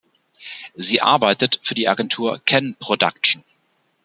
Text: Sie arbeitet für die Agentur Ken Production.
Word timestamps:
Sie 0.73 1.01
arbeitet 1.03 1.59
für 1.61 1.75
die 1.75 1.87
Agentur 1.87 2.41
Ken 2.43 2.75
Production. 2.79 3.43